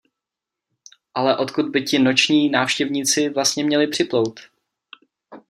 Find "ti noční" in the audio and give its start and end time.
1.83-2.49